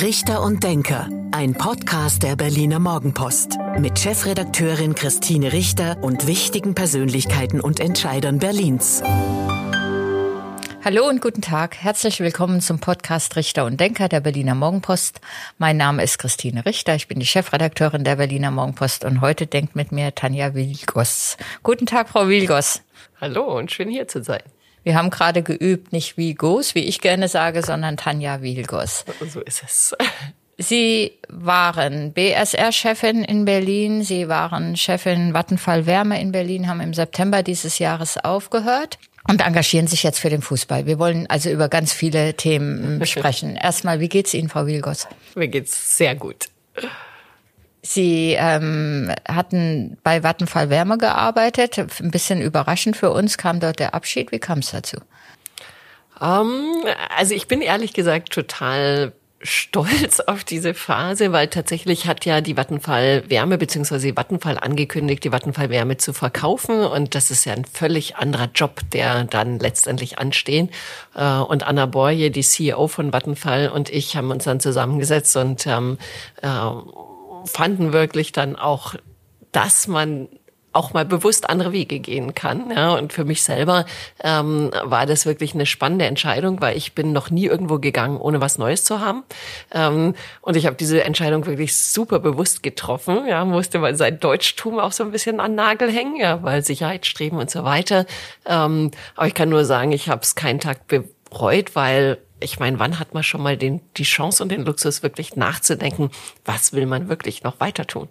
[0.00, 7.60] Richter und Denker, ein Podcast der Berliner Morgenpost mit Chefredakteurin Christine Richter und wichtigen Persönlichkeiten
[7.60, 9.02] und Entscheidern Berlins.
[10.82, 11.76] Hallo und guten Tag.
[11.76, 15.20] Herzlich willkommen zum Podcast Richter und Denker der Berliner Morgenpost.
[15.58, 16.94] Mein Name ist Christine Richter.
[16.94, 21.36] Ich bin die Chefredakteurin der Berliner Morgenpost und heute denkt mit mir Tanja Wilgos.
[21.62, 22.80] Guten Tag, Frau Wilgos.
[23.20, 24.42] Hallo und schön hier zu sein.
[24.82, 29.04] Wir haben gerade geübt, nicht Vigos, wie ich gerne sage, sondern Tanja Wilgos.
[29.28, 29.96] So ist es.
[30.58, 37.42] Sie waren BSR-Chefin in Berlin, Sie waren Chefin Vattenfall Wärme in Berlin, haben im September
[37.42, 40.84] dieses Jahres aufgehört und engagieren sich jetzt für den Fußball.
[40.84, 43.56] Wir wollen also über ganz viele Themen sprechen.
[43.62, 45.08] Erstmal, wie geht's Ihnen, Frau Wilgos?
[45.34, 46.50] Mir geht's sehr gut.
[47.82, 51.78] Sie ähm, hatten bei Vattenfall Wärme gearbeitet.
[51.78, 54.32] Ein bisschen überraschend für uns kam dort der Abschied.
[54.32, 54.98] Wie kam es dazu?
[56.20, 59.12] Um, ähm, also ich bin ehrlich gesagt total
[59.42, 65.32] stolz auf diese Phase, weil tatsächlich hat ja die Vattenfall Wärme die Vattenfall angekündigt, die
[65.32, 70.18] Vattenfall Wärme zu verkaufen und das ist ja ein völlig anderer Job, der dann letztendlich
[70.18, 70.68] anstehen.
[71.14, 75.66] Äh, und Anna Borje, die CEO von Vattenfall und ich haben uns dann zusammengesetzt und
[75.66, 75.96] ähm,
[76.42, 76.48] äh,
[77.44, 78.94] fanden wirklich dann auch,
[79.52, 80.28] dass man
[80.72, 82.70] auch mal bewusst andere Wege gehen kann.
[82.70, 83.86] Ja, und für mich selber
[84.22, 88.40] ähm, war das wirklich eine spannende Entscheidung, weil ich bin noch nie irgendwo gegangen, ohne
[88.40, 89.24] was Neues zu haben.
[89.72, 93.26] Ähm, und ich habe diese Entscheidung wirklich super bewusst getroffen.
[93.26, 97.38] Ja, musste mal sein Deutschtum auch so ein bisschen an Nagel hängen, ja, weil Sicherheitsstreben
[97.38, 98.06] und so weiter.
[98.46, 102.78] Ähm, aber ich kann nur sagen, ich habe es keinen Tag bereut, weil ich meine,
[102.78, 106.10] wann hat man schon mal den, die Chance und den Luxus, wirklich nachzudenken,
[106.44, 108.08] was will man wirklich noch weiter tun?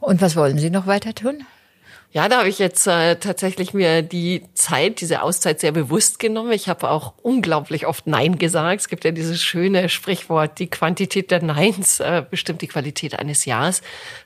[0.00, 1.44] Und was wollen Sie noch weiter tun?
[2.14, 6.52] Ja, da habe ich jetzt äh, tatsächlich mir die Zeit, diese Auszeit sehr bewusst genommen.
[6.52, 8.82] Ich habe auch unglaublich oft Nein gesagt.
[8.82, 13.46] Es gibt ja dieses schöne Sprichwort, die Quantität der Neins äh, bestimmt die Qualität eines
[13.46, 13.80] Jahres.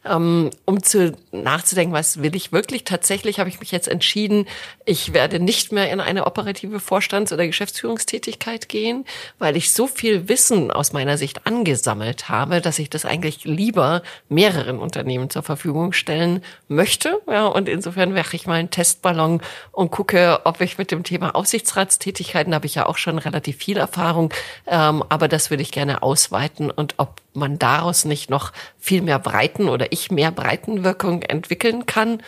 [0.05, 2.83] Ähm, um zu nachzudenken, was will ich wirklich?
[2.83, 4.49] Tatsächlich habe ich mich jetzt entschieden,
[4.85, 9.05] ich werde nicht mehr in eine operative Vorstands- oder Geschäftsführungstätigkeit gehen,
[9.39, 14.03] weil ich so viel Wissen aus meiner Sicht angesammelt habe, dass ich das eigentlich lieber
[14.29, 17.21] mehreren Unternehmen zur Verfügung stellen möchte.
[17.29, 21.35] Ja, und insofern wäre ich mal einen Testballon und gucke, ob ich mit dem Thema
[21.35, 24.33] Aufsichtsratstätigkeiten, habe ich ja auch schon relativ viel Erfahrung,
[24.67, 29.19] ähm, aber das würde ich gerne ausweiten und ob man daraus nicht noch viel mehr
[29.19, 32.23] Breiten oder ich mehr Breitenwirkung entwickeln kann.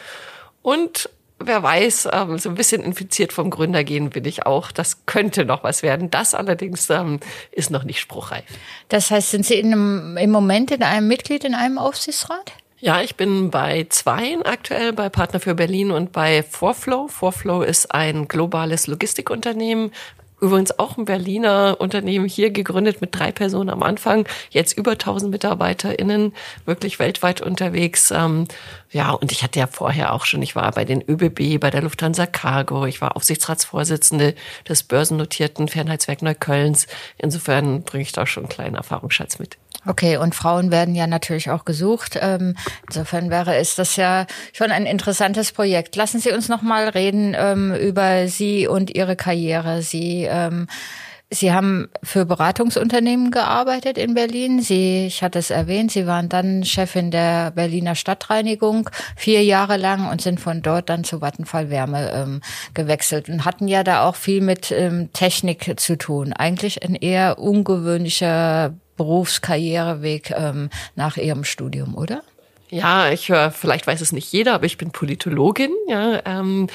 [0.62, 1.08] Und
[1.38, 4.72] wer weiß, ähm, so ein bisschen infiziert vom Gründer gehen bin ich auch.
[4.72, 6.10] Das könnte noch was werden.
[6.10, 7.20] Das allerdings ähm,
[7.52, 8.44] ist noch nicht spruchreif.
[8.88, 12.52] Das heißt, sind Sie in einem, im Moment in einem Mitglied in einem Aufsichtsrat?
[12.80, 17.08] Ja, ich bin bei zweien aktuell, bei Partner für Berlin und bei Forflow.
[17.08, 19.90] Forflow ist ein globales Logistikunternehmen,
[20.40, 25.32] Übrigens auch ein Berliner Unternehmen hier gegründet mit drei Personen am Anfang, jetzt über 1000
[25.32, 26.32] MitarbeiterInnen,
[26.64, 28.12] wirklich weltweit unterwegs.
[28.12, 28.46] Ähm,
[28.92, 31.82] ja, und ich hatte ja vorher auch schon, ich war bei den ÖBB, bei der
[31.82, 34.34] Lufthansa Cargo, ich war Aufsichtsratsvorsitzende
[34.68, 36.86] des börsennotierten Fernheitswerk Neuköllns.
[37.16, 39.58] Insofern bringe ich da schon einen kleinen Erfahrungsschatz mit.
[39.88, 42.18] Okay, und Frauen werden ja natürlich auch gesucht.
[42.20, 42.54] Ähm,
[42.86, 45.96] insofern wäre es das ja schon ein interessantes Projekt.
[45.96, 49.80] Lassen Sie uns noch mal reden ähm, über Sie und Ihre Karriere.
[49.80, 50.66] Sie ähm,
[51.30, 54.62] Sie haben für Beratungsunternehmen gearbeitet in Berlin.
[54.62, 60.10] Sie, ich hatte es erwähnt, Sie waren dann Chefin der Berliner Stadtreinigung vier Jahre lang
[60.10, 62.40] und sind von dort dann zu Vattenfall Wärme ähm,
[62.72, 66.32] gewechselt und hatten ja da auch viel mit ähm, Technik zu tun.
[66.32, 72.22] Eigentlich ein eher ungewöhnlicher Berufskarriereweg ähm, nach Ihrem Studium, oder?
[72.70, 76.66] Ja, ich höre, vielleicht weiß es nicht jeder, aber ich bin Politologin, ja, ähm,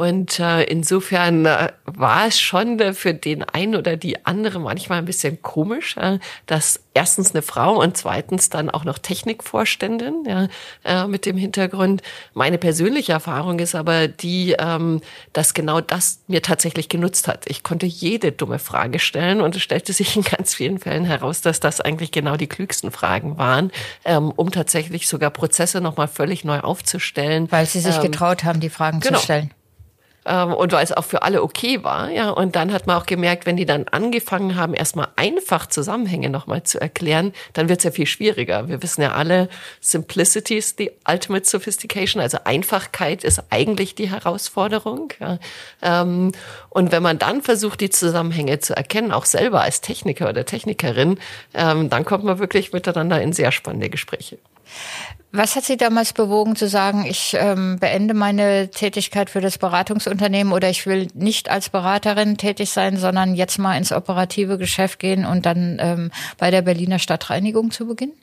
[0.00, 4.96] und äh, insofern äh, war es schon äh, für den einen oder die andere manchmal
[4.96, 10.48] ein bisschen komisch, äh, dass erstens eine Frau und zweitens dann auch noch Technikvorständin ja,
[10.86, 12.00] äh, mit dem Hintergrund.
[12.32, 15.02] Meine persönliche Erfahrung ist aber die, ähm,
[15.34, 17.44] dass genau das mir tatsächlich genutzt hat.
[17.50, 21.42] Ich konnte jede dumme Frage stellen und es stellte sich in ganz vielen Fällen heraus,
[21.42, 23.70] dass das eigentlich genau die klügsten Fragen waren,
[24.06, 27.52] ähm, um tatsächlich sogar Prozesse nochmal völlig neu aufzustellen.
[27.52, 29.18] Weil sie sich ähm, getraut haben, die Fragen genau.
[29.18, 29.50] zu stellen
[30.24, 32.30] und weil es auch für alle okay war, ja.
[32.30, 36.62] Und dann hat man auch gemerkt, wenn die dann angefangen haben, erstmal einfach Zusammenhänge nochmal
[36.62, 38.68] zu erklären, dann wird es ja viel schwieriger.
[38.68, 39.48] Wir wissen ja alle,
[39.80, 45.12] Simplicity ist die ultimate sophistication, also Einfachkeit ist eigentlich die Herausforderung.
[45.20, 45.38] Ja.
[45.80, 46.32] Ähm,
[46.68, 51.18] und wenn man dann versucht, die Zusammenhänge zu erkennen, auch selber als Techniker oder Technikerin,
[51.54, 54.38] ähm, dann kommt man wirklich miteinander in sehr spannende Gespräche.
[55.32, 60.52] Was hat Sie damals bewogen zu sagen, ich ähm, beende meine Tätigkeit für das Beratungsunternehmen
[60.52, 65.24] oder ich will nicht als Beraterin tätig sein, sondern jetzt mal ins operative Geschäft gehen
[65.24, 68.14] und dann ähm, bei der Berliner Stadtreinigung zu beginnen?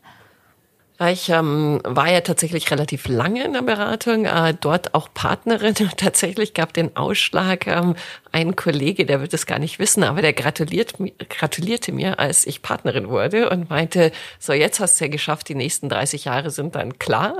[0.99, 5.75] Ich ähm, war ja tatsächlich relativ lange in der Beratung, äh, dort auch Partnerin.
[5.97, 7.95] Tatsächlich gab den Ausschlag ähm,
[8.37, 10.93] ein Kollege, der wird es gar nicht wissen, aber der gratuliert,
[11.27, 15.55] gratulierte mir, als ich Partnerin wurde und meinte, so jetzt hast du ja geschafft, die
[15.55, 17.35] nächsten 30 Jahre sind dann klar.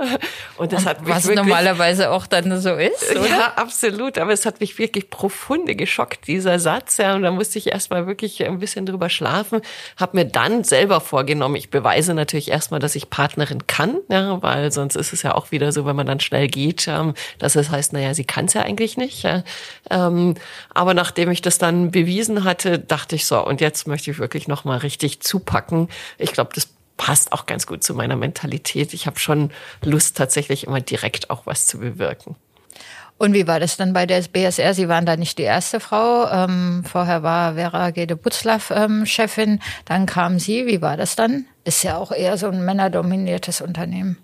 [0.56, 3.28] Und das und hat mich was wirklich, normalerweise auch dann so ist, oder?
[3.28, 4.18] Ja, absolut.
[4.18, 6.96] Aber es hat mich wirklich profunde geschockt, dieser Satz.
[6.96, 9.60] Ja, und da musste ich erstmal wirklich ein bisschen drüber schlafen,
[9.96, 14.72] habe mir dann selber vorgenommen, ich beweise natürlich erstmal, dass ich Partnerin kann, ja, weil
[14.72, 17.70] sonst ist es ja auch wieder so, wenn man dann schnell geht, ähm, dass es
[17.70, 19.22] heißt, naja, sie kann es ja eigentlich nicht.
[19.22, 19.44] Ja.
[19.90, 20.34] Ähm,
[20.88, 24.48] aber nachdem ich das dann bewiesen hatte, dachte ich so, und jetzt möchte ich wirklich
[24.48, 25.90] nochmal richtig zupacken.
[26.16, 28.94] Ich glaube, das passt auch ganz gut zu meiner Mentalität.
[28.94, 29.50] Ich habe schon
[29.84, 32.36] Lust, tatsächlich immer direkt auch was zu bewirken.
[33.18, 34.72] Und wie war das dann bei der BSR?
[34.72, 36.26] Sie waren da nicht die erste Frau.
[36.30, 39.60] Ähm, vorher war Vera Gede Butzlaff ähm, Chefin.
[39.84, 40.64] Dann kam sie.
[40.64, 41.44] Wie war das dann?
[41.64, 44.16] Ist ja auch eher so ein männerdominiertes Unternehmen.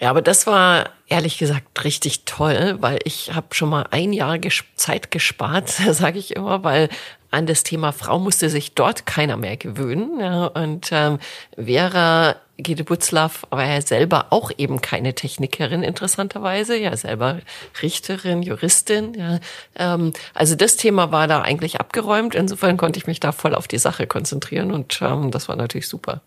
[0.00, 4.38] Ja, aber das war ehrlich gesagt richtig toll, weil ich habe schon mal ein Jahr
[4.76, 6.88] Zeit gespart, sage ich immer, weil
[7.30, 10.20] an das Thema Frau musste sich dort keiner mehr gewöhnen.
[10.20, 11.18] Ja, und ähm,
[11.56, 17.38] Vera Gede Butzlaff war ja selber auch eben keine Technikerin, interessanterweise, ja selber
[17.82, 19.14] Richterin, Juristin.
[19.14, 19.38] Ja.
[19.76, 22.34] Ähm, also das Thema war da eigentlich abgeräumt.
[22.34, 25.86] Insofern konnte ich mich da voll auf die Sache konzentrieren und ähm, das war natürlich
[25.86, 26.20] super.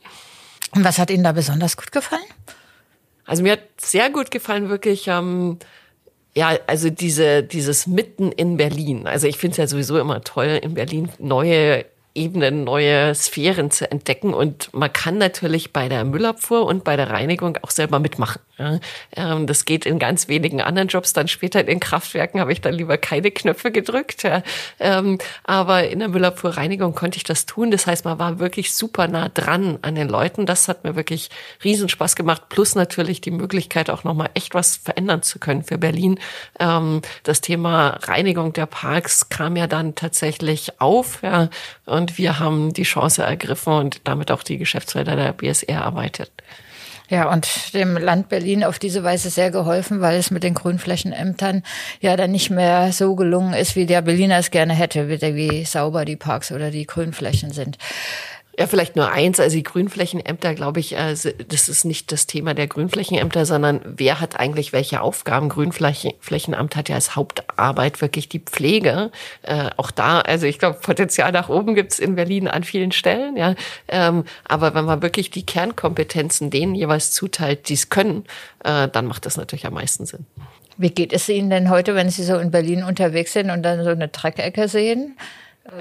[0.73, 2.21] Und was hat Ihnen da besonders gut gefallen?
[3.25, 5.57] Also mir hat sehr gut gefallen, wirklich, ähm,
[6.33, 9.07] ja, also diese, dieses Mitten in Berlin.
[9.07, 13.89] Also ich finde es ja sowieso immer toll, in Berlin neue Ebenen, neue Sphären zu
[13.89, 14.33] entdecken.
[14.33, 18.41] Und man kann natürlich bei der Müllabfuhr und bei der Reinigung auch selber mitmachen.
[19.15, 21.13] Ähm, das geht in ganz wenigen anderen Jobs.
[21.13, 24.23] Dann später in den Kraftwerken habe ich dann lieber keine Knöpfe gedrückt.
[24.79, 27.71] Ähm, aber in der Müllabfuhrreinigung konnte ich das tun.
[27.71, 30.45] Das heißt, man war wirklich super nah dran an den Leuten.
[30.45, 31.29] Das hat mir wirklich
[31.63, 32.43] Riesenspaß gemacht.
[32.49, 36.19] Plus natürlich die Möglichkeit, auch nochmal echt was verändern zu können für Berlin.
[36.59, 41.21] Ähm, das Thema Reinigung der Parks kam ja dann tatsächlich auf.
[41.85, 46.31] Und wir haben die Chance ergriffen und damit auch die Geschäftsfelder der BSR erweitert.
[47.11, 51.61] Ja, und dem Land Berlin auf diese Weise sehr geholfen, weil es mit den Grünflächenämtern
[51.99, 56.05] ja dann nicht mehr so gelungen ist, wie der Berliner es gerne hätte, wie sauber
[56.05, 57.77] die Parks oder die Grünflächen sind.
[58.59, 59.39] Ja, vielleicht nur eins.
[59.39, 61.15] Also die Grünflächenämter, glaube ich, äh,
[61.47, 65.47] das ist nicht das Thema der Grünflächenämter, sondern wer hat eigentlich welche Aufgaben?
[65.47, 69.11] Grünflächenamt hat ja als Hauptarbeit wirklich die Pflege.
[69.43, 73.37] Äh, auch da, also ich glaube, Potenzial nach oben gibt's in Berlin an vielen Stellen.
[73.37, 73.55] Ja,
[73.87, 78.25] ähm, aber wenn man wirklich die Kernkompetenzen denen jeweils zuteilt, die es können,
[78.65, 80.25] äh, dann macht das natürlich am meisten Sinn.
[80.77, 83.83] Wie geht es Ihnen denn heute, wenn Sie so in Berlin unterwegs sind und dann
[83.83, 85.15] so eine Dreckecke sehen?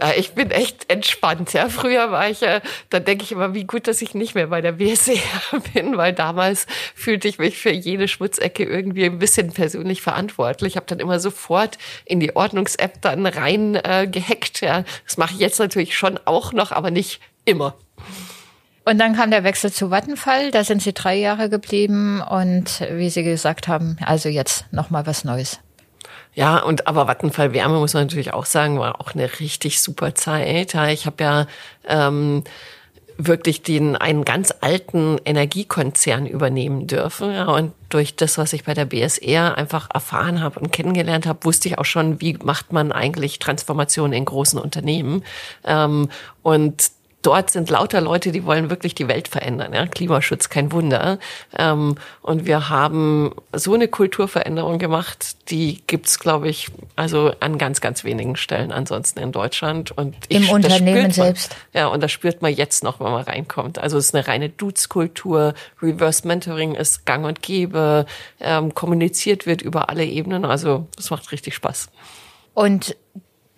[0.00, 1.52] Äh, ich bin echt entspannt.
[1.52, 2.60] Ja, früher war ich ja,
[2.90, 5.16] da denke ich immer, wie gut, dass ich nicht mehr bei der BSR
[5.74, 10.72] bin, weil damals fühlte ich mich für jede Schmutzecke irgendwie ein bisschen persönlich verantwortlich.
[10.72, 14.60] Ich habe dann immer sofort in die Ordnungs-App dann rein äh, gehackt.
[14.60, 17.74] Ja, das mache ich jetzt natürlich schon auch noch, aber nicht immer.
[18.84, 20.50] Und dann kam der Wechsel zu Vattenfall.
[20.50, 25.06] Da sind Sie drei Jahre geblieben und wie Sie gesagt haben, also jetzt noch mal
[25.06, 25.60] was Neues.
[26.34, 30.14] Ja, und aber Vattenfall Wärme muss man natürlich auch sagen, war auch eine richtig super
[30.14, 30.74] Zeit.
[30.74, 31.46] Ja, ich habe ja
[31.86, 32.44] ähm,
[33.26, 37.32] wirklich den einen ganz alten Energiekonzern übernehmen dürfen.
[37.32, 41.44] Ja, und durch das, was ich bei der BSR einfach erfahren habe und kennengelernt habe,
[41.44, 45.24] wusste ich auch schon, wie macht man eigentlich Transformation in großen Unternehmen.
[45.64, 46.08] Ähm,
[46.42, 46.90] und
[47.22, 49.72] dort sind lauter Leute, die wollen wirklich die Welt verändern.
[49.72, 49.86] Ja?
[49.86, 51.18] Klimaschutz, kein Wunder.
[51.56, 57.80] Ähm, und wir haben so eine Kulturveränderung gemacht, die gibt's, glaube ich, also an ganz,
[57.80, 59.90] ganz wenigen Stellen ansonsten in Deutschland.
[59.90, 61.54] Und ich, Im Unternehmen man, selbst.
[61.72, 63.78] Ja, und das spürt man jetzt noch, wenn man reinkommt.
[63.78, 65.54] Also es ist eine reine Dudes-Kultur.
[65.82, 68.06] Reverse Mentoring ist gang und gäbe.
[68.40, 70.44] Ähm, kommuniziert wird über alle Ebenen.
[70.44, 71.90] Also das macht richtig Spaß.
[72.54, 72.96] Und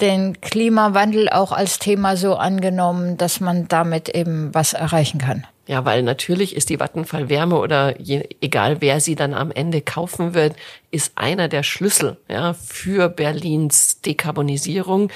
[0.02, 5.46] den Klimawandel auch als Thema so angenommen, dass man damit eben was erreichen kann.
[5.68, 9.80] Ja, weil natürlich ist die Vattenfall Wärme oder je, egal wer sie dann am Ende
[9.80, 10.56] kaufen wird,
[10.90, 15.10] ist einer der Schlüssel ja, für Berlins Dekarbonisierung.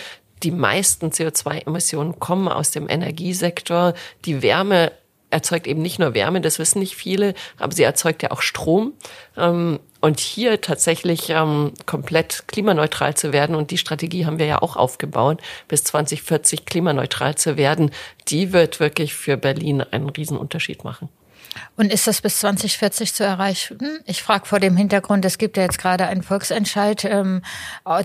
[0.45, 3.95] Die meisten CO2-Emissionen kommen aus dem Energiesektor.
[4.25, 4.93] Die Wärme
[5.37, 8.95] erzeugt eben nicht nur Wärme, das wissen nicht viele, aber sie erzeugt ja auch Strom.
[9.37, 14.63] Ähm, und hier tatsächlich ähm, komplett klimaneutral zu werden, und die Strategie haben wir ja
[14.63, 17.91] auch aufgebaut, bis 2040 klimaneutral zu werden,
[18.29, 21.09] die wird wirklich für Berlin einen Riesenunterschied machen.
[21.77, 23.79] Und ist das bis 2040 zu erreichen?
[24.05, 27.43] Ich frage vor dem Hintergrund, es gibt ja jetzt gerade einen Volksentscheid, ähm,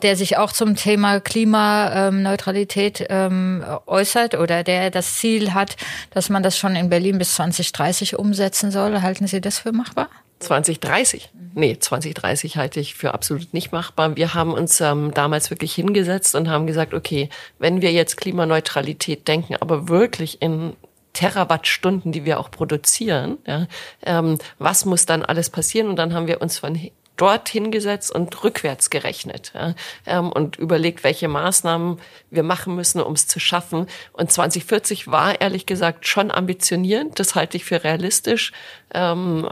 [0.02, 5.76] der sich auch zum Thema Klimaneutralität ähm, äußert oder der das Ziel hat,
[6.12, 9.02] dass man das schon in Berlin bis 2030 umsetzen soll.
[9.02, 10.10] Halten Sie das für machbar?
[10.40, 11.30] 2030.
[11.54, 14.16] Nee, 2030 halte ich für absolut nicht machbar.
[14.16, 17.30] Wir haben uns ähm, damals wirklich hingesetzt und haben gesagt, okay,
[17.60, 20.74] wenn wir jetzt Klimaneutralität denken, aber wirklich in
[21.14, 23.68] Terawattstunden, die wir auch produzieren, ja,
[24.04, 25.90] ähm, was muss dann alles passieren?
[25.90, 26.80] Und dann haben wir uns von
[27.18, 29.76] dort hingesetzt und rückwärts gerechnet ja,
[30.08, 32.00] ähm, und überlegt, welche Maßnahmen
[32.32, 33.86] wir machen müssen, um es zu schaffen.
[34.14, 38.54] Und 2040 war ehrlich gesagt schon ambitionierend, das halte ich für realistisch.
[38.94, 39.50] Ähm,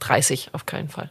[0.00, 1.10] 30 auf keinen Fall.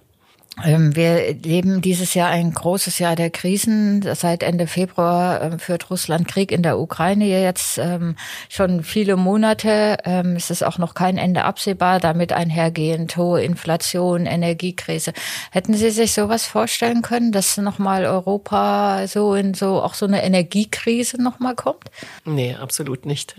[0.65, 4.03] Ähm, wir leben dieses Jahr ein großes Jahr der Krisen.
[4.15, 8.15] Seit Ende Februar ähm, führt Russland Krieg in der Ukraine jetzt ähm,
[8.49, 9.97] schon viele Monate.
[10.35, 15.13] Es ist auch noch kein Ende absehbar, damit einhergehend hohe Inflation, Energiekrise.
[15.51, 20.23] Hätten Sie sich sowas vorstellen können, dass nochmal Europa so in so auch so eine
[20.23, 21.89] Energiekrise nochmal kommt?
[22.25, 23.35] Nee, absolut nicht.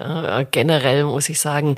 [0.50, 1.76] Generell muss ich sagen,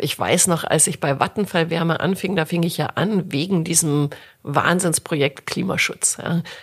[0.00, 3.64] ich weiß noch, als ich bei Vattenfall Wärme anfing, da fing ich ja an wegen
[3.64, 4.10] diesem
[4.42, 6.18] Wahnsinnsprojekt Klimaschutz.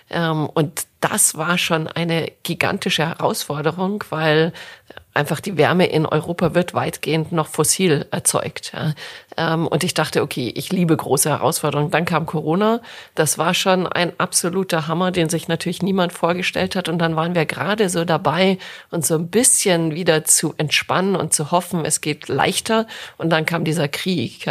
[0.09, 4.51] Ähm, und das war schon eine gigantische Herausforderung, weil
[5.13, 8.74] einfach die Wärme in Europa wird weitgehend noch fossil erzeugt.
[9.38, 11.91] Ähm, und ich dachte, okay, ich liebe große Herausforderungen.
[11.91, 12.81] Dann kam Corona.
[13.15, 16.89] Das war schon ein absoluter Hammer, den sich natürlich niemand vorgestellt hat.
[16.89, 18.57] Und dann waren wir gerade so dabei,
[18.91, 22.88] uns so ein bisschen wieder zu entspannen und zu hoffen, es geht leichter.
[23.17, 24.45] Und dann kam dieser Krieg.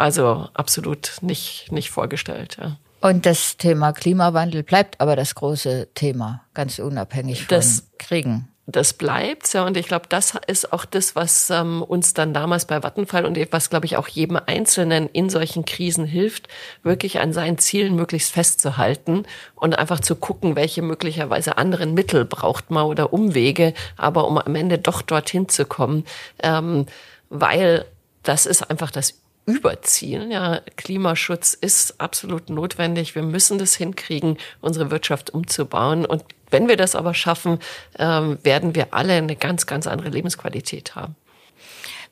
[0.00, 2.56] Also absolut nicht, nicht vorgestellt.
[2.58, 2.78] Ja.
[3.02, 8.48] Und das Thema Klimawandel bleibt aber das große Thema, ganz unabhängig von das, Kriegen.
[8.64, 12.64] Das bleibt, ja, und ich glaube, das ist auch das, was ähm, uns dann damals
[12.64, 16.48] bei Vattenfall und was, glaube ich, auch jedem Einzelnen in solchen Krisen hilft,
[16.82, 22.70] wirklich an seinen Zielen möglichst festzuhalten und einfach zu gucken, welche möglicherweise anderen Mittel braucht
[22.70, 26.06] man oder Umwege, aber um am Ende doch dorthin zu kommen,
[26.42, 26.86] ähm,
[27.28, 27.84] weil
[28.22, 30.30] das ist einfach das überziehen.
[30.30, 33.14] Ja, Klimaschutz ist absolut notwendig.
[33.14, 36.04] Wir müssen das hinkriegen, unsere Wirtschaft umzubauen.
[36.04, 37.58] Und wenn wir das aber schaffen,
[37.98, 41.16] ähm, werden wir alle eine ganz, ganz andere Lebensqualität haben.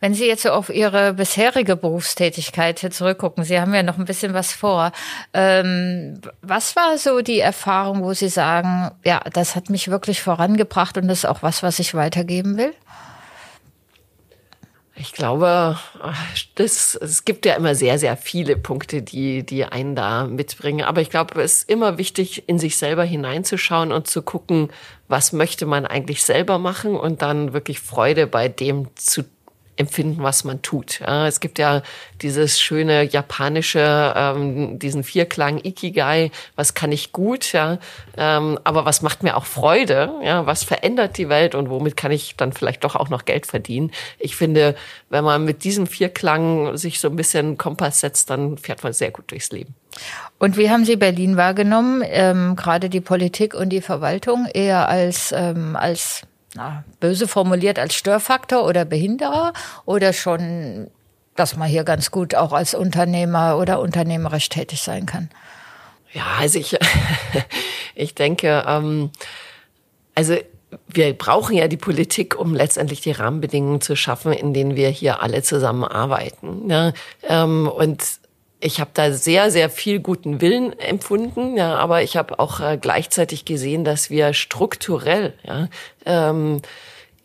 [0.00, 4.32] Wenn Sie jetzt so auf Ihre bisherige Berufstätigkeit zurückgucken, Sie haben ja noch ein bisschen
[4.32, 4.92] was vor.
[5.35, 10.97] Ähm, was war so die Erfahrung, wo Sie sagen, ja, das hat mich wirklich vorangebracht
[10.99, 12.75] und das ist auch was, was ich weitergeben will?
[15.00, 15.78] Ich glaube,
[16.57, 20.85] das, es gibt ja immer sehr, sehr viele Punkte, die, die einen da mitbringen.
[20.85, 24.71] Aber ich glaube, es ist immer wichtig, in sich selber hineinzuschauen und zu gucken,
[25.07, 29.25] was möchte man eigentlich selber machen und dann wirklich Freude bei dem zu
[29.78, 31.00] empfinden, was man tut.
[31.00, 31.82] Es gibt ja
[32.20, 37.78] dieses schöne japanische, ähm, diesen Vierklang Ikigai, was kann ich gut, ja,
[38.16, 42.11] ähm, aber was macht mir auch Freude, ja, was verändert die Welt und womit kann
[42.11, 43.92] ich dann vielleicht doch auch noch Geld verdienen.
[44.18, 44.75] Ich finde,
[45.11, 49.11] wenn man mit diesem Vierklang sich so ein bisschen Kompass setzt, dann fährt man sehr
[49.11, 49.75] gut durchs Leben.
[50.38, 52.02] Und wie haben Sie Berlin wahrgenommen?
[52.04, 56.23] Ähm, gerade die Politik und die Verwaltung eher als, ähm, als
[56.55, 59.52] na, böse formuliert als Störfaktor oder Behinderer
[59.85, 60.90] oder schon,
[61.37, 65.31] dass man hier ganz gut auch als Unternehmer oder unternehmerisch tätig sein kann?
[66.12, 66.76] Ja, also ich,
[67.95, 69.11] ich denke, ähm,
[70.14, 70.37] also
[70.87, 75.23] wir brauchen ja die Politik, um letztendlich die Rahmenbedingungen zu schaffen, in denen wir hier
[75.23, 76.67] alle zusammenarbeiten.
[76.67, 76.93] Ne?
[77.23, 78.02] Ähm, und
[78.61, 82.79] ich habe da sehr, sehr viel guten Willen empfunden, ja, aber ich habe auch äh,
[82.81, 85.69] gleichzeitig gesehen, dass wir strukturell ja,
[86.05, 86.61] ähm,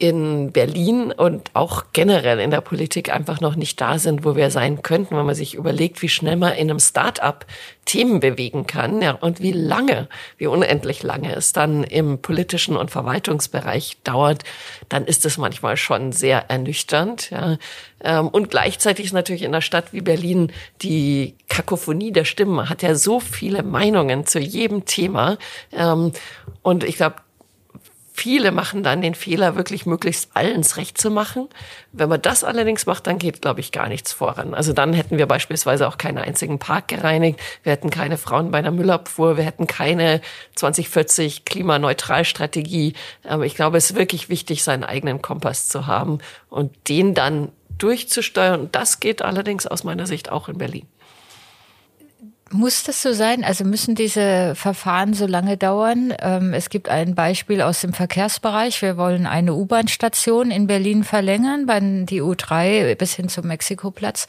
[0.03, 4.51] in Berlin und auch generell in der Politik einfach noch nicht da sind, wo wir
[4.51, 7.45] sein könnten, wenn man sich überlegt, wie schnell man in einem Start-up
[7.86, 12.91] Themen bewegen kann ja, und wie lange, wie unendlich lange es dann im politischen und
[12.91, 14.43] Verwaltungsbereich dauert,
[14.89, 17.29] dann ist es manchmal schon sehr ernüchternd.
[17.29, 17.57] Ja.
[18.03, 22.81] Ähm, und gleichzeitig ist natürlich in einer Stadt wie Berlin die Kakophonie der Stimmen hat
[22.81, 25.38] ja so viele Meinungen zu jedem Thema.
[25.72, 26.12] Ähm,
[26.62, 27.15] und ich glaube,
[28.15, 31.50] Viele machen dann den Fehler, wirklich möglichst allens recht zu machen.
[31.91, 34.53] Wenn man das allerdings macht, dann geht, glaube ich, gar nichts voran.
[34.53, 38.62] Also dann hätten wir beispielsweise auch keinen einzigen Park gereinigt, wir hätten keine Frauen bei
[38.62, 40.22] der Müllabfuhr, wir hätten keine
[40.55, 42.93] 2040 Klimaneutralstrategie.
[43.24, 47.51] Aber ich glaube, es ist wirklich wichtig, seinen eigenen Kompass zu haben und den dann
[47.79, 48.62] durchzusteuern.
[48.62, 50.88] Und das geht allerdings aus meiner Sicht auch in Berlin
[52.53, 53.43] Muss das so sein?
[53.43, 56.13] Also müssen diese Verfahren so lange dauern?
[56.22, 58.79] Ähm, es gibt ein Beispiel aus dem Verkehrsbereich.
[58.83, 64.27] Wir wollen eine U-Bahn-Station in Berlin verlängern, bei die U3 bis hin zum Mexikoplatz,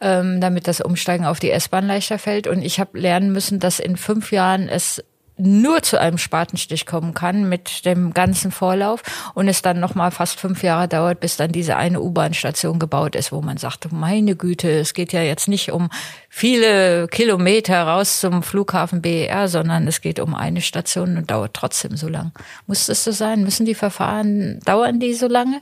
[0.00, 2.46] ähm, damit das Umsteigen auf die S-Bahn leichter fällt.
[2.46, 5.04] Und ich habe lernen müssen, dass in fünf Jahren es
[5.38, 9.02] nur zu einem Spatenstich kommen kann mit dem ganzen Vorlauf
[9.34, 13.14] und es dann noch mal fast fünf Jahre dauert, bis dann diese eine U-Bahn-Station gebaut
[13.14, 15.88] ist, wo man sagt, meine Güte, es geht ja jetzt nicht um
[16.28, 21.96] viele Kilometer raus zum Flughafen BER, sondern es geht um eine Station und dauert trotzdem
[21.96, 22.32] so lang.
[22.66, 23.42] Muss das so sein?
[23.42, 25.60] Müssen die Verfahren, dauern die so lange?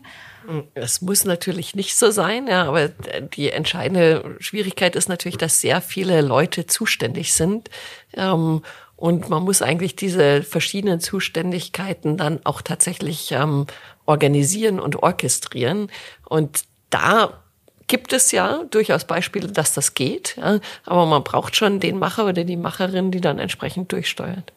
[0.74, 2.88] Es muss natürlich nicht so sein, ja, aber
[3.34, 7.68] die entscheidende Schwierigkeit ist natürlich, dass sehr viele Leute zuständig sind.
[8.14, 8.62] Ähm,
[8.96, 13.66] und man muss eigentlich diese verschiedenen Zuständigkeiten dann auch tatsächlich ähm,
[14.06, 15.90] organisieren und orchestrieren.
[16.24, 17.42] Und da
[17.88, 20.36] gibt es ja durchaus Beispiele, dass das geht.
[20.36, 24.52] Ja, aber man braucht schon den Macher oder die Macherin, die dann entsprechend durchsteuert.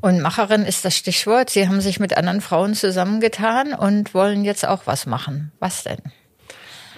[0.00, 1.50] Und Macherin ist das Stichwort.
[1.50, 5.52] Sie haben sich mit anderen Frauen zusammengetan und wollen jetzt auch was machen.
[5.60, 6.00] Was denn?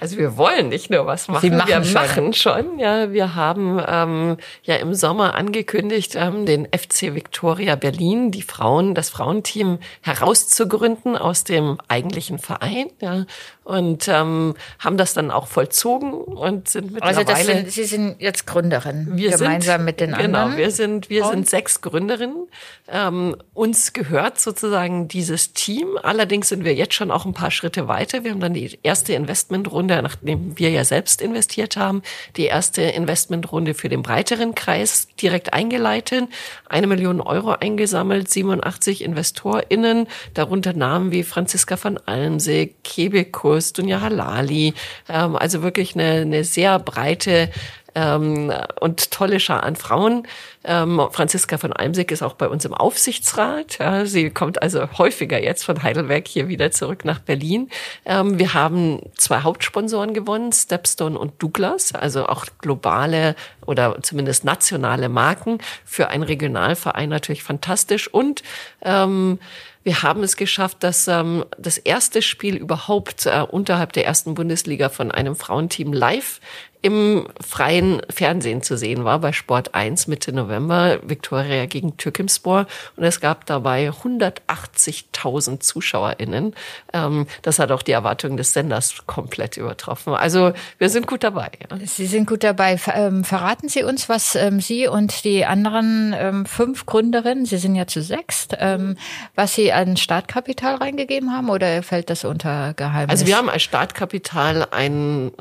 [0.01, 1.95] Also wir wollen nicht nur was machen, Sie machen wir schon.
[1.95, 2.79] machen schon.
[2.79, 8.95] Ja, wir haben ähm, ja im Sommer angekündigt, ähm, den FC Victoria Berlin, die Frauen,
[8.95, 12.87] das Frauenteam herauszugründen aus dem eigentlichen Verein.
[13.01, 13.27] Ja,
[13.67, 17.19] und ähm, haben das dann auch vollzogen und sind mittlerweile.
[17.19, 20.57] Also das sind, Sie sind jetzt Gründerin wir gemeinsam sind, mit den genau, anderen.
[20.57, 21.33] wir sind wir Frauen?
[21.35, 22.47] sind sechs Gründerinnen.
[22.89, 25.99] Ähm, uns gehört sozusagen dieses Team.
[26.01, 28.23] Allerdings sind wir jetzt schon auch ein paar Schritte weiter.
[28.23, 32.03] Wir haben dann die erste Investmentrunde, nachdem wir ja selbst investiert haben,
[32.37, 36.25] die erste Investmentrunde für den breiteren Kreis direkt eingeleitet.
[36.69, 44.75] Eine Million Euro eingesammelt, 87 InvestorInnen, darunter Namen wie Franziska von Almsee, Kebekus, Dunja Halali,
[45.09, 47.51] ähm, also wirklich eine, eine sehr breite
[47.97, 50.29] ähm, und tolle Schar an Frauen.
[50.65, 53.79] Ähm, Franziska von Almsig ist auch bei uns im Aufsichtsrat.
[53.79, 57.71] Ja, sie kommt also häufiger jetzt von Heidelberg hier wieder zurück nach Berlin.
[58.05, 63.35] Ähm, wir haben zwei Hauptsponsoren gewonnen, Stepstone und Douglas, also auch globale
[63.65, 68.13] oder zumindest nationale Marken für einen Regionalverein natürlich fantastisch.
[68.13, 68.43] Und
[68.83, 69.39] ähm,
[69.87, 74.89] wir haben es geschafft, dass ähm, das erste Spiel überhaupt äh, unterhalb der ersten Bundesliga
[74.89, 76.41] von einem Frauenteam live
[76.83, 82.67] im freien Fernsehen zu sehen war bei Sport 1 Mitte November, Viktoria gegen Türkimspor.
[82.97, 86.55] Und es gab dabei 180.000 ZuschauerInnen.
[86.93, 90.15] Ähm, das hat auch die Erwartungen des Senders komplett übertroffen.
[90.15, 91.51] Also wir sind gut dabei.
[91.71, 91.79] Ja.
[91.85, 92.79] Sie sind gut dabei.
[92.95, 97.87] Ähm, Verraten Sie uns, was ähm, Sie und die anderen fünf Gründerinnen, Sie sind ja
[97.87, 98.97] zu sechst, ähm,
[99.35, 103.11] was Sie an Startkapital reingegeben haben oder fällt das unter Geheimnis?
[103.11, 105.33] Also wir haben als Startkapital einen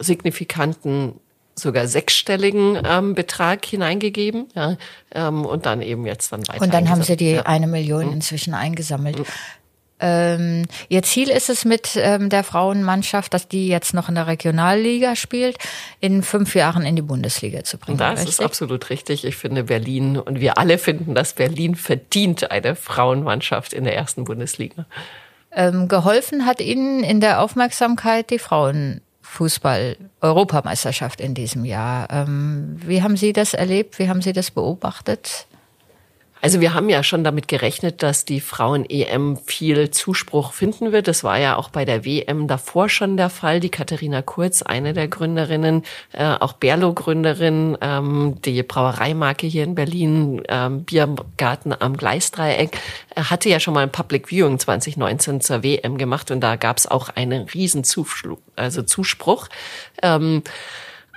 [0.00, 1.20] signifikanten
[1.54, 4.76] sogar sechsstelligen ähm, Betrag hineingegeben ja,
[5.14, 6.62] ähm, und dann eben jetzt dann weiter.
[6.62, 7.46] Und dann haben Sie die eingesammelt.
[7.46, 9.22] eine Million inzwischen eingesammelt.
[10.02, 14.26] Ähm, Ihr Ziel ist es mit ähm, der Frauenmannschaft, dass die jetzt noch in der
[14.26, 15.58] Regionalliga spielt,
[16.00, 17.98] in fünf Jahren in die Bundesliga zu bringen.
[17.98, 18.46] Das ist richtig?
[18.46, 19.24] absolut richtig.
[19.24, 24.24] Ich finde Berlin und wir alle finden, dass Berlin verdient eine Frauenmannschaft in der ersten
[24.24, 24.86] Bundesliga.
[25.52, 28.38] Ähm, geholfen hat Ihnen in der Aufmerksamkeit die
[29.30, 32.08] Frauenfußball-Europameisterschaft in diesem Jahr.
[32.10, 33.98] Ähm, wie haben Sie das erlebt?
[33.98, 35.46] Wie haben Sie das beobachtet?
[36.42, 41.06] Also wir haben ja schon damit gerechnet, dass die Frauen-EM viel Zuspruch finden wird.
[41.06, 43.60] Das war ja auch bei der WM davor schon der Fall.
[43.60, 50.42] Die Katharina Kurz, eine der Gründerinnen, äh, auch Berlo-Gründerin, ähm, die Brauereimarke hier in Berlin,
[50.48, 52.78] ähm, Biergarten am Gleisdreieck,
[53.14, 56.78] äh, hatte ja schon mal ein Public Viewing 2019 zur WM gemacht und da gab
[56.78, 58.38] es auch einen riesen Zuspruch.
[58.56, 59.48] Also Zuspruch.
[60.02, 60.42] Ähm,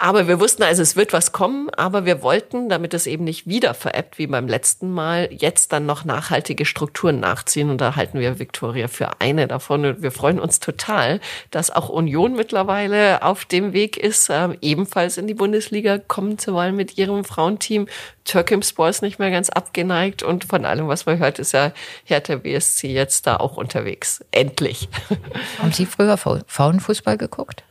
[0.03, 3.47] aber wir wussten also, es wird was kommen, aber wir wollten, damit es eben nicht
[3.47, 7.69] wieder veräppt wie beim letzten Mal, jetzt dann noch nachhaltige Strukturen nachziehen.
[7.69, 9.85] Und da halten wir Victoria für eine davon.
[9.85, 15.17] Und wir freuen uns total, dass auch Union mittlerweile auf dem Weg ist, äh, ebenfalls
[15.17, 17.87] in die Bundesliga kommen zu wollen mit ihrem Frauenteam.
[18.25, 21.71] Türkimspor ist nicht mehr ganz abgeneigt und von allem, was man hört, ist ja
[22.03, 24.21] Hertha BSC jetzt da auch unterwegs.
[24.31, 24.89] Endlich.
[25.59, 27.63] Haben Sie früher Frauenfußball geguckt?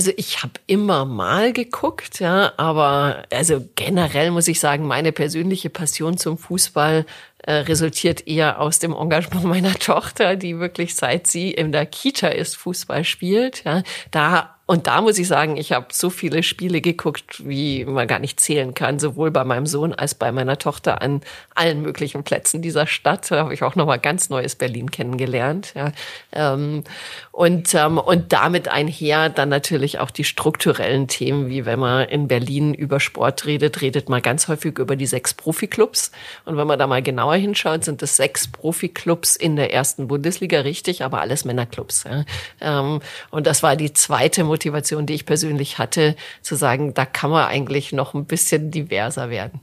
[0.00, 5.68] Also ich habe immer mal geguckt, ja, aber also generell muss ich sagen, meine persönliche
[5.68, 7.04] Passion zum Fußball
[7.42, 12.28] äh, resultiert eher aus dem Engagement meiner Tochter, die wirklich seit sie in der Kita
[12.28, 13.62] ist Fußball spielt.
[13.64, 18.06] Ja, da und da muss ich sagen, ich habe so viele Spiele geguckt, wie man
[18.06, 21.22] gar nicht zählen kann, sowohl bei meinem Sohn als bei meiner Tochter an
[21.56, 23.28] allen möglichen Plätzen dieser Stadt.
[23.32, 25.72] Da habe ich auch nochmal ganz neues Berlin kennengelernt.
[25.74, 25.90] Ja.
[26.30, 26.84] Ähm,
[27.32, 32.28] und, ähm, und damit einher dann natürlich auch die strukturellen Themen, wie wenn man in
[32.28, 36.12] Berlin über Sport redet, redet man ganz häufig über die sechs Profiklubs.
[36.44, 40.60] Und wenn man da mal genauer hinschaut, sind es sechs Profiklubs in der ersten Bundesliga,
[40.60, 42.04] richtig, aber alles Männerclubs.
[42.04, 42.24] Ja.
[42.60, 43.00] Ähm,
[43.32, 47.30] und das war die zweite Motivation Motivation, die ich persönlich hatte, zu sagen, da kann
[47.30, 49.60] man eigentlich noch ein bisschen diverser werden.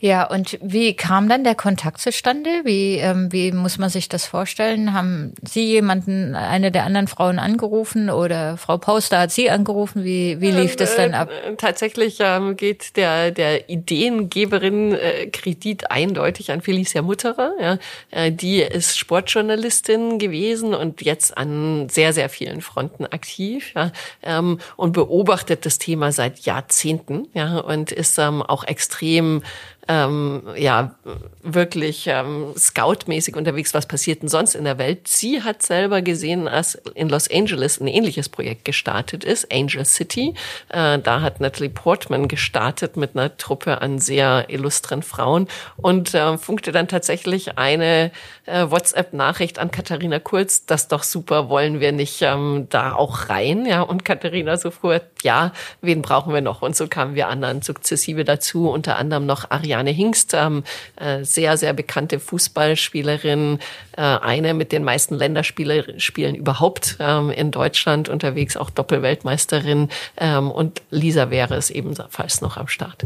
[0.00, 2.50] Ja, und wie kam dann der Kontakt zustande?
[2.64, 4.92] Wie, ähm, wie muss man sich das vorstellen?
[4.92, 10.04] Haben Sie jemanden, eine der anderen Frauen angerufen oder Frau Pauster hat Sie angerufen?
[10.04, 11.30] Wie, wie lief das dann ab?
[11.30, 17.52] Äh, tatsächlich ähm, geht der, der Ideengeberin äh, Kredit eindeutig an Felicia Mutterer.
[17.60, 17.78] Ja.
[18.10, 24.58] Äh, die ist Sportjournalistin gewesen und jetzt an sehr, sehr vielen Fronten aktiv ja, ähm,
[24.76, 29.42] und beobachtet das Thema seit Jahrzehnten ja, und ist ähm, auch extrem
[29.88, 30.94] ähm, ja
[31.42, 35.08] wirklich ähm, scoutmäßig unterwegs, was passiert denn sonst in der Welt.
[35.08, 40.34] Sie hat selber gesehen, als in Los Angeles ein ähnliches Projekt gestartet ist, Angel City.
[40.70, 46.38] Äh, da hat Natalie Portman gestartet mit einer Truppe an sehr illustren Frauen und äh,
[46.38, 48.10] funkte dann tatsächlich eine
[48.46, 53.66] äh, WhatsApp-Nachricht an Katharina Kurz, das doch super, wollen wir nicht ähm, da auch rein?
[53.66, 56.62] Ja, und Katharina sofort, ja, wen brauchen wir noch?
[56.62, 60.62] Und so kamen wir anderen sukzessive dazu, unter anderem noch Ariane Juliane Hingst, ähm,
[60.96, 63.58] äh, sehr, sehr bekannte Fußballspielerin,
[63.96, 69.88] äh, eine mit den meisten Länderspielen überhaupt ähm, in Deutschland unterwegs, auch Doppelweltmeisterin.
[70.16, 73.04] Ähm, und Lisa wäre es ebenfalls noch am Start.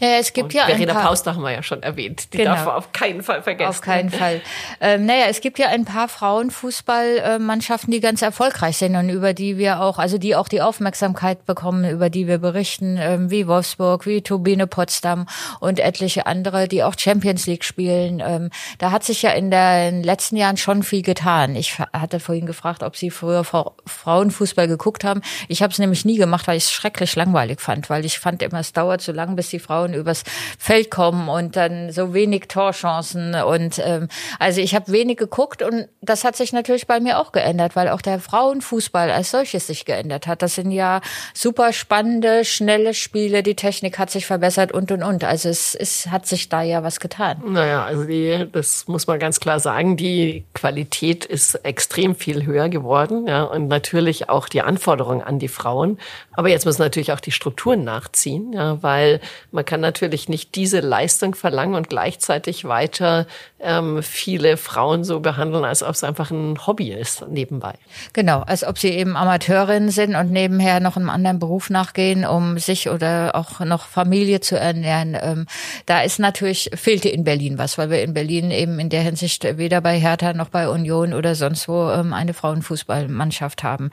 [0.00, 2.32] Ja, es gibt und ja Verena ein paar Paus, da haben wir ja schon erwähnt.
[2.32, 2.54] Die genau.
[2.54, 3.68] darf man auf keinen Fall vergessen.
[3.68, 4.40] Auf keinen Fall.
[4.80, 9.58] Ähm, naja, es gibt ja ein paar Frauenfußballmannschaften, die ganz erfolgreich sind und über die
[9.58, 14.06] wir auch, also die auch die Aufmerksamkeit bekommen, über die wir berichten, ähm, wie Wolfsburg,
[14.06, 15.26] wie Turbine Potsdam
[15.60, 18.22] und etliche andere, die auch Champions League spielen.
[18.24, 21.56] Ähm, da hat sich ja in den letzten Jahren schon viel getan.
[21.56, 25.22] Ich hatte vorhin gefragt, ob Sie früher Frauenfußball geguckt haben.
[25.48, 28.42] Ich habe es nämlich nie gemacht, weil ich es schrecklich langweilig fand, weil ich fand
[28.42, 30.24] immer, es dauert so lang, bis die Frauen übers
[30.58, 33.34] Feld kommen und dann so wenig Torchancen.
[33.34, 37.32] Und ähm, also ich habe wenig geguckt und das hat sich natürlich bei mir auch
[37.32, 40.42] geändert, weil auch der Frauenfußball als solches sich geändert hat.
[40.42, 41.00] Das sind ja
[41.34, 45.24] super spannende, schnelle Spiele, die Technik hat sich verbessert und und und.
[45.24, 47.42] Also es ist, hat sich da ja was getan.
[47.46, 50.17] Naja, also die, das muss man ganz klar sagen, die
[50.54, 55.98] Qualität ist extrem viel höher geworden, ja, und natürlich auch die Anforderungen an die Frauen.
[56.32, 60.80] Aber jetzt müssen natürlich auch die Strukturen nachziehen, ja, weil man kann natürlich nicht diese
[60.80, 63.26] Leistung verlangen und gleichzeitig weiter
[63.60, 67.74] ähm, viele Frauen so behandeln, als ob es einfach ein Hobby ist nebenbei.
[68.12, 72.58] Genau, als ob sie eben Amateurinnen sind und nebenher noch einem anderen Beruf nachgehen, um
[72.58, 75.16] sich oder auch noch Familie zu ernähren.
[75.20, 75.46] Ähm,
[75.86, 79.58] da ist natürlich, fehlte in Berlin was, weil wir in Berlin eben in der Hinsicht
[79.58, 83.90] weder bei Hertha noch bei Union oder sonst wo ähm, eine Frauenfußballmannschaft haben.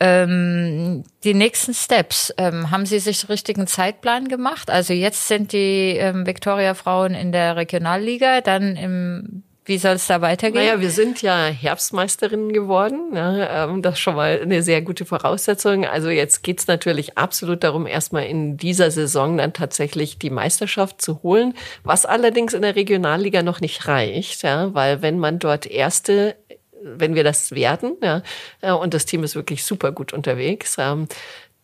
[0.00, 4.70] Ähm, die nächsten Steps, ähm, haben Sie sich richtigen Zeitplan gemacht?
[4.70, 10.20] Also jetzt sind die ähm, Victoria-Frauen in der Regionalliga, dann im wie soll es da
[10.20, 10.64] weitergehen?
[10.64, 13.12] Naja, wir sind ja Herbstmeisterinnen geworden.
[13.14, 15.84] Ja, ähm, das ist schon mal eine sehr gute Voraussetzung.
[15.84, 21.22] Also jetzt geht's natürlich absolut darum, erstmal in dieser Saison dann tatsächlich die Meisterschaft zu
[21.22, 21.54] holen,
[21.84, 26.36] was allerdings in der Regionalliga noch nicht reicht, ja, weil wenn man dort Erste
[26.80, 28.22] wenn wir das werden, ja,
[28.60, 31.08] äh, und das Team ist wirklich super gut unterwegs, ähm,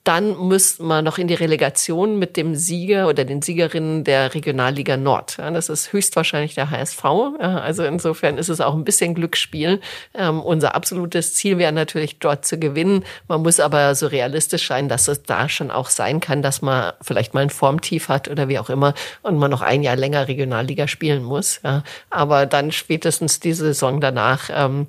[0.05, 4.99] dann müsste man noch in die Relegation mit dem Sieger oder den Siegerinnen der Regionalliga
[4.99, 5.39] Nord.
[5.39, 7.03] Ja, das ist höchstwahrscheinlich der HSV.
[7.39, 9.81] Also insofern ist es auch ein bisschen Glücksspiel.
[10.13, 13.03] Ähm, unser absolutes Ziel wäre natürlich dort zu gewinnen.
[13.29, 16.93] Man muss aber so realistisch sein, dass es da schon auch sein kann, dass man
[17.01, 20.29] vielleicht mal ein Formtief hat oder wie auch immer und man noch ein Jahr länger
[20.29, 21.61] Regionalliga spielen muss.
[21.65, 21.83] Ja.
[22.11, 24.87] Aber dann spätestens die Saison danach ähm,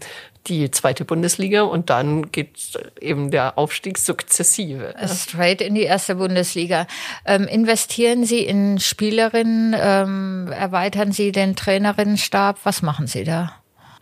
[0.48, 4.94] die zweite Bundesliga und dann geht eben der Aufstieg sukzessive.
[5.08, 6.88] Straight in die erste Bundesliga.
[7.26, 9.76] Ähm, investieren Sie in Spielerinnen?
[9.78, 12.60] Ähm, erweitern Sie den Trainerinnenstab?
[12.64, 13.54] Was machen Sie da?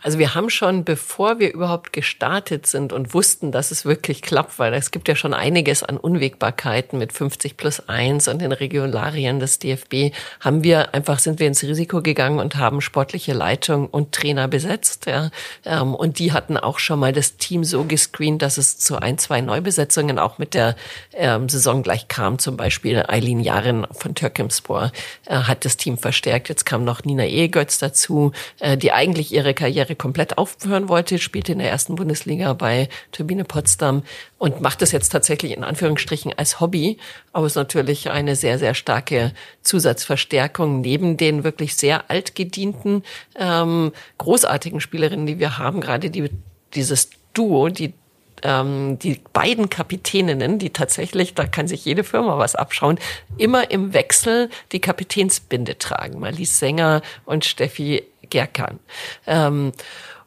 [0.04, 4.58] Also wir haben schon, bevor wir überhaupt gestartet sind und wussten, dass es wirklich klappt,
[4.58, 9.40] weil es gibt ja schon einiges an Unwägbarkeiten mit 50 plus 1 und den Regularien
[9.40, 14.12] des DFB, haben wir einfach, sind wir ins Risiko gegangen und haben sportliche Leitung und
[14.12, 15.06] Trainer besetzt.
[15.06, 15.30] Ja.
[15.64, 19.16] Ähm, und die hatten auch schon mal das Team so gescreent, dass es zu ein,
[19.16, 20.76] zwei Neubesetzungen auch mit der
[21.14, 22.38] ähm, Saison gleich kam.
[22.38, 24.92] Zum Beispiel Eileen Jaren von Türkimspor
[25.24, 26.50] äh, hat das Team verstärkt.
[26.50, 31.18] Jetzt kam noch Nina Ehegötz dazu, äh, die eigentlich ihre Karriere Karriere komplett aufhören wollte,
[31.18, 34.02] spielte in der ersten Bundesliga bei Turbine Potsdam
[34.38, 36.98] und macht das jetzt tatsächlich in Anführungsstrichen als Hobby,
[37.32, 43.02] aber ist natürlich eine sehr, sehr starke Zusatzverstärkung neben den wirklich sehr altgedienten,
[43.36, 46.30] ähm, großartigen Spielerinnen, die wir haben, gerade die,
[46.74, 47.94] dieses Duo, die
[48.42, 52.98] ähm, die beiden Kapitäninnen, die tatsächlich, da kann sich jede Firma was abschauen,
[53.38, 56.20] immer im Wechsel die Kapitänsbinde tragen.
[56.20, 58.02] Marlies Sänger und Steffi
[58.34, 58.80] Gerkan.
[59.28, 59.70] Ähm,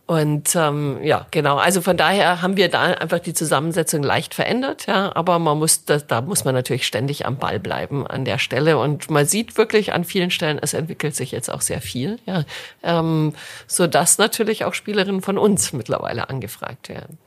[0.05, 1.57] und ähm, ja, genau.
[1.57, 5.13] Also von daher haben wir da einfach die Zusammensetzung leicht verändert, ja.
[5.13, 8.77] Aber man muss, da, da muss man natürlich ständig am Ball bleiben an der Stelle.
[8.77, 12.45] Und man sieht wirklich an vielen Stellen, es entwickelt sich jetzt auch sehr viel, ja.
[12.83, 13.33] Ähm,
[13.67, 17.17] so dass natürlich auch Spielerinnen von uns mittlerweile angefragt werden.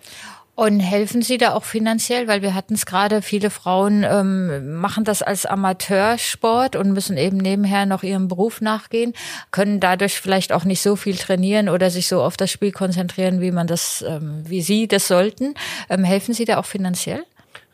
[0.60, 2.28] Und helfen Sie da auch finanziell?
[2.28, 7.38] Weil wir hatten es gerade, viele Frauen ähm, machen das als Amateursport und müssen eben
[7.38, 9.14] nebenher noch ihrem Beruf nachgehen,
[9.52, 13.40] können dadurch vielleicht auch nicht so viel trainieren oder sich so auf das Spiel konzentrieren,
[13.40, 15.54] wie man das, ähm, wie Sie das sollten.
[15.88, 17.24] Ähm, helfen Sie da auch finanziell?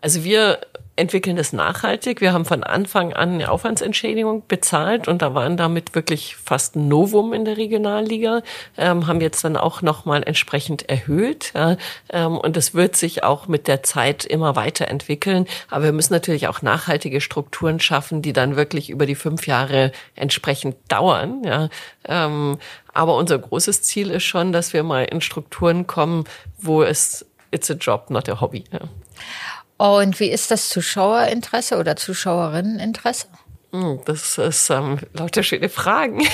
[0.01, 0.61] Also wir
[0.97, 2.21] entwickeln das nachhaltig.
[2.21, 6.89] Wir haben von Anfang an eine Aufwandsentschädigung bezahlt und da waren damit wirklich fast ein
[6.89, 8.43] Novum in der Regionalliga,
[8.79, 11.53] ähm, haben jetzt dann auch nochmal entsprechend erhöht.
[11.55, 11.77] Ja,
[12.11, 15.47] ähm, und das wird sich auch mit der Zeit immer weiterentwickeln.
[15.71, 19.93] Aber wir müssen natürlich auch nachhaltige Strukturen schaffen, die dann wirklich über die fünf Jahre
[20.15, 21.43] entsprechend dauern.
[21.45, 21.69] Ja,
[22.09, 22.59] ähm,
[22.95, 26.25] aber unser großes Ziel ist schon, dass wir mal in Strukturen kommen,
[26.59, 28.65] wo es it's a job, not a hobby.
[28.73, 28.81] Ja.
[29.77, 33.27] Und wie ist das Zuschauerinteresse oder Zuschauerinneninteresse?
[33.73, 36.27] Hm, das ist ähm, lauter schöne Fragen.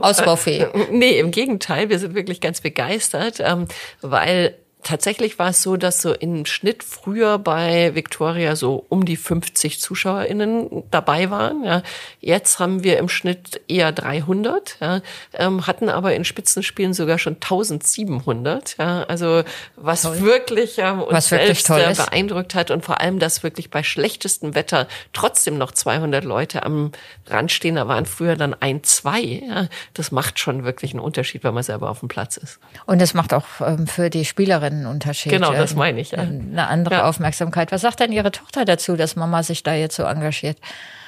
[0.00, 0.66] Ausbaufähig.
[0.90, 3.68] nee, im Gegenteil, wir sind wirklich ganz begeistert, ähm,
[4.00, 9.16] weil tatsächlich war es so, dass so im Schnitt früher bei Victoria so um die
[9.16, 11.64] 50 ZuschauerInnen dabei waren.
[11.64, 11.82] Ja.
[12.20, 15.00] Jetzt haben wir im Schnitt eher 300, ja,
[15.34, 18.76] ähm, hatten aber in Spitzenspielen sogar schon 1700.
[18.78, 19.04] Ja.
[19.04, 19.42] Also
[19.76, 20.20] was toll.
[20.20, 24.54] wirklich ja, uns was selbst wirklich beeindruckt hat und vor allem, dass wirklich bei schlechtestem
[24.54, 26.92] Wetter trotzdem noch 200 Leute am
[27.28, 27.76] Rand stehen.
[27.76, 29.20] Da waren früher dann ein, zwei.
[29.20, 29.68] Ja.
[29.94, 32.58] Das macht schon wirklich einen Unterschied, wenn man selber auf dem Platz ist.
[32.86, 35.32] Und das macht auch ähm, für die Spielerinnen einen Unterschied.
[35.32, 36.12] Genau, das meine ich.
[36.12, 36.18] Ja.
[36.18, 37.08] Eine andere ja.
[37.08, 37.72] Aufmerksamkeit.
[37.72, 40.58] Was sagt denn Ihre Tochter dazu, dass Mama sich da jetzt so engagiert?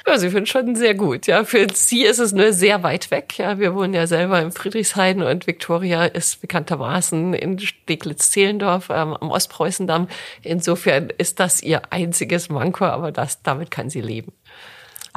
[0.07, 1.27] Ja, sie findet schon sehr gut.
[1.27, 3.39] Ja, für sie ist es nur sehr weit weg.
[3.39, 9.31] Ja, wir wohnen ja selber in Friedrichshain und Victoria ist bekanntermaßen in Steglitz-Zehlendorf ähm, am
[9.31, 10.09] Ostpreußendamm.
[10.43, 14.33] Insofern ist das ihr einziges Manko, aber das, damit kann sie leben.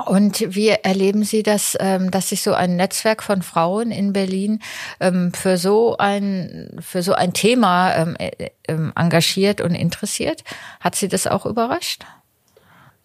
[0.05, 4.59] Und wie erleben Sie das, ähm, dass sich so ein Netzwerk von Frauen in Berlin
[4.99, 10.43] ähm, für so ein, für so ein Thema ähm, äh, engagiert und interessiert?
[10.79, 12.05] Hat Sie das auch überrascht?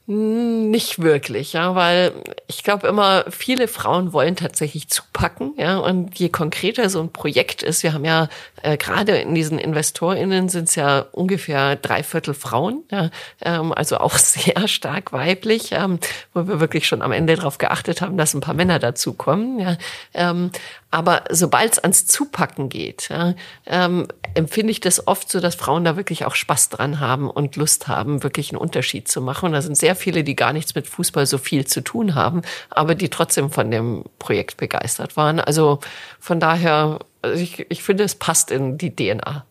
[0.07, 2.13] Nicht wirklich, ja, weil
[2.49, 7.63] ich glaube immer, viele Frauen wollen tatsächlich zupacken, ja, und je konkreter so ein Projekt
[7.63, 8.29] ist, wir haben ja
[8.63, 13.11] äh, gerade in diesen InvestorInnen sind es ja ungefähr drei Viertel Frauen, ja,
[13.43, 16.01] ähm, also auch sehr stark weiblich, ähm,
[16.35, 19.77] wo wir wirklich schon am Ende darauf geachtet haben, dass ein paar Männer dazukommen, ja,
[20.15, 20.51] ähm,
[20.93, 23.35] aber sobald es ans Zupacken geht, ja,
[23.67, 27.57] ähm, empfinde ich das oft so, dass Frauen da wirklich auch Spaß dran haben und
[27.57, 29.47] Lust haben, wirklich einen Unterschied zu machen.
[29.47, 32.43] Und da sind sehr viele, die gar nichts mit Fußball so viel zu tun haben,
[32.69, 35.41] aber die trotzdem von dem Projekt begeistert waren.
[35.41, 35.81] Also
[36.21, 39.47] von daher, also ich, ich finde, es passt in die DNA.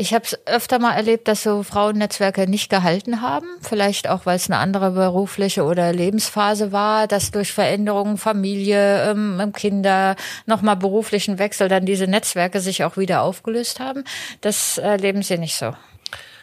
[0.00, 3.46] Ich habe es öfter mal erlebt, dass so Frauennetzwerke nicht gehalten haben.
[3.60, 9.52] Vielleicht auch, weil es eine andere berufliche oder Lebensphase war, dass durch Veränderungen, Familie, ähm,
[9.54, 14.04] Kinder, nochmal beruflichen Wechsel dann diese Netzwerke sich auch wieder aufgelöst haben.
[14.40, 15.66] Das erleben Sie nicht so.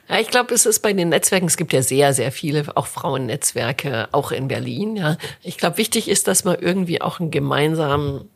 [0.07, 2.85] Ja, ich glaube, es ist bei den Netzwerken, es gibt ja sehr, sehr viele, auch
[2.85, 4.97] Frauennetzwerke, auch in Berlin.
[4.97, 5.17] Ja.
[5.41, 8.29] Ich glaube, wichtig ist, dass man irgendwie auch einen gemeinsamen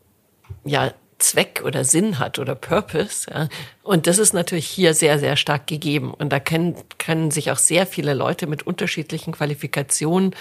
[0.64, 3.30] ja, Zweck oder Sinn hat oder Purpose.
[3.30, 3.48] Ja.
[3.82, 6.12] Und das ist natürlich hier sehr, sehr stark gegeben.
[6.12, 10.34] Und da können, können sich auch sehr viele Leute mit unterschiedlichen Qualifikationen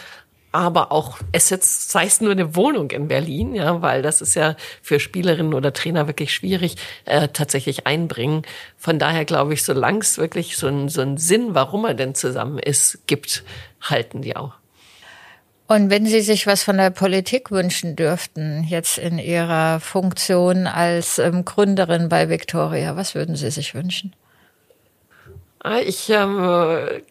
[0.51, 4.55] aber auch Assets, sei es nur eine Wohnung in Berlin, ja, weil das ist ja
[4.81, 8.43] für Spielerinnen oder Trainer wirklich schwierig, äh, tatsächlich einbringen.
[8.77, 12.15] Von daher glaube ich, solange es wirklich so einen so einen Sinn, warum er denn
[12.15, 13.43] zusammen ist, gibt,
[13.81, 14.60] halten die auch.
[15.71, 21.17] Und wenn Sie sich was von der Politik wünschen dürften, jetzt in Ihrer Funktion als
[21.17, 24.13] ähm, Gründerin bei Victoria, was würden Sie sich wünschen?
[25.59, 27.01] Ah, ich ähm,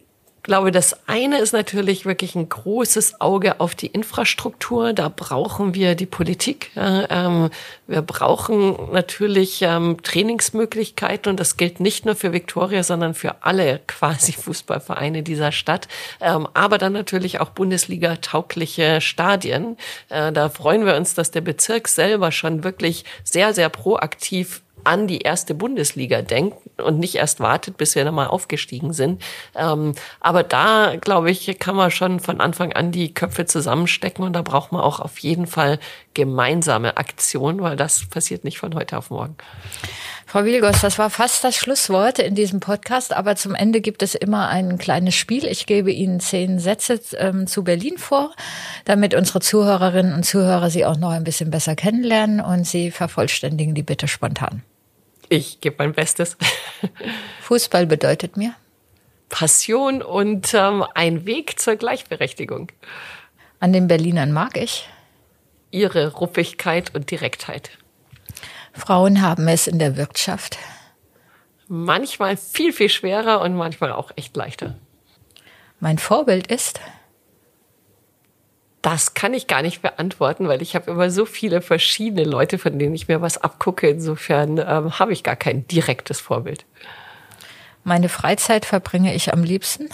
[0.51, 4.93] glaube, das eine ist natürlich wirklich ein großes Auge auf die Infrastruktur.
[4.93, 6.73] Da brauchen wir die Politik.
[6.75, 7.51] Ähm,
[7.87, 13.81] wir brauchen natürlich ähm, Trainingsmöglichkeiten und das gilt nicht nur für Viktoria, sondern für alle
[13.87, 15.87] quasi Fußballvereine dieser Stadt.
[16.21, 19.77] Ähm, aber dann natürlich auch Bundesliga-taugliche Stadien.
[20.09, 25.07] Äh, da freuen wir uns, dass der Bezirk selber schon wirklich sehr, sehr proaktiv an
[25.07, 29.23] die erste Bundesliga denkt und nicht erst wartet, bis wir dann mal aufgestiegen sind.
[29.55, 34.33] Ähm, aber da, glaube ich, kann man schon von Anfang an die Köpfe zusammenstecken und
[34.33, 35.79] da braucht man auch auf jeden Fall
[36.15, 39.37] gemeinsame Aktionen, weil das passiert nicht von heute auf morgen.
[40.31, 44.15] Frau Wilgos, das war fast das Schlusswort in diesem Podcast, aber zum Ende gibt es
[44.15, 45.45] immer ein kleines Spiel.
[45.45, 48.33] Ich gebe Ihnen zehn Sätze ähm, zu Berlin vor,
[48.85, 53.75] damit unsere Zuhörerinnen und Zuhörer Sie auch noch ein bisschen besser kennenlernen und Sie vervollständigen
[53.75, 54.63] die bitte spontan.
[55.29, 56.37] Ich gebe mein Bestes.
[57.43, 58.55] Fußball bedeutet mir
[59.31, 62.71] Passion und ähm, ein Weg zur Gleichberechtigung.
[63.59, 64.89] An den Berlinern mag ich
[65.73, 67.73] ihre Ruppigkeit und Direktheit.
[68.73, 70.59] Frauen haben es in der Wirtschaft.
[71.69, 74.77] Manchmal viel, viel schwerer und manchmal auch echt leichter.
[75.79, 76.81] Mein Vorbild ist
[78.83, 82.79] das kann ich gar nicht beantworten, weil ich habe immer so viele verschiedene Leute, von
[82.79, 83.89] denen ich mir was abgucke.
[83.89, 86.65] Insofern ähm, habe ich gar kein direktes Vorbild.
[87.85, 89.89] Meine Freizeit verbringe ich am liebsten.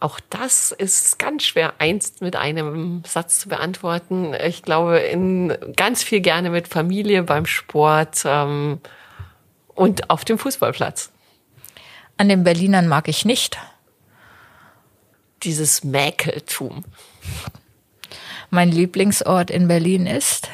[0.00, 4.34] Auch das ist ganz schwer einst mit einem Satz zu beantworten.
[4.34, 8.80] Ich glaube, in ganz viel gerne mit Familie beim Sport ähm,
[9.68, 11.10] und auf dem Fußballplatz.
[12.16, 13.58] An den Berlinern mag ich nicht.
[15.42, 16.84] Dieses Mäkeltum.
[18.50, 20.48] Mein Lieblingsort in Berlin ist?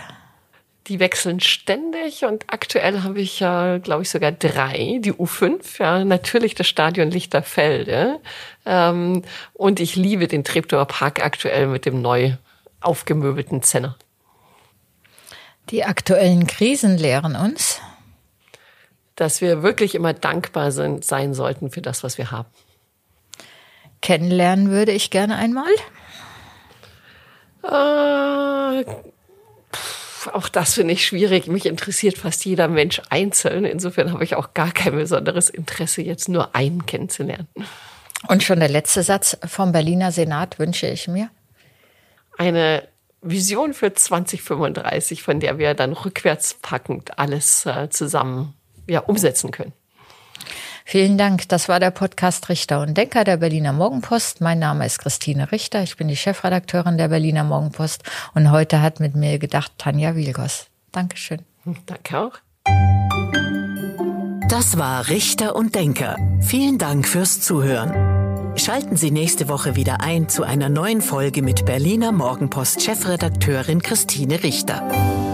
[0.91, 4.99] Die wechseln ständig und aktuell habe ich ja, glaube ich, sogar drei.
[4.99, 8.19] Die U5, ja, natürlich das Stadion Lichterfelde.
[8.67, 9.23] Ähm,
[9.53, 12.33] und ich liebe den Treptower Park aktuell mit dem neu
[12.81, 13.97] aufgemöbelten Zenner.
[15.69, 17.81] Die aktuellen Krisen lehren uns,
[19.15, 22.49] dass wir wirklich immer dankbar sind, sein sollten für das, was wir haben.
[24.03, 25.71] Kennenlernen würde ich gerne einmal.
[27.63, 28.85] Äh,
[30.29, 31.47] auch das finde ich schwierig.
[31.47, 33.65] Mich interessiert fast jeder Mensch einzeln.
[33.65, 37.49] Insofern habe ich auch gar kein besonderes Interesse, jetzt nur einen kennenzulernen.
[38.29, 41.31] Und schon der letzte Satz vom Berliner Senat wünsche ich mir.
[42.37, 42.87] Eine
[43.23, 48.55] Vision für 2035, von der wir dann rückwärts packend alles äh, zusammen
[48.87, 49.73] ja, umsetzen können.
[50.85, 51.49] Vielen Dank.
[51.49, 54.41] Das war der Podcast Richter und Denker der Berliner Morgenpost.
[54.41, 55.83] Mein Name ist Christine Richter.
[55.83, 58.03] Ich bin die Chefredakteurin der Berliner Morgenpost.
[58.35, 60.67] Und heute hat mit mir gedacht Tanja Wilgos.
[60.93, 61.41] Dankeschön.
[61.87, 62.33] Danke auch.
[64.49, 66.17] Das war Richter und Denker.
[66.41, 68.57] Vielen Dank fürs Zuhören.
[68.57, 74.43] Schalten Sie nächste Woche wieder ein zu einer neuen Folge mit Berliner Morgenpost Chefredakteurin Christine
[74.43, 75.30] Richter.